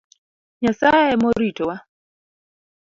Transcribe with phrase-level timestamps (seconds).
[0.61, 1.75] Nyasaye emoritowa.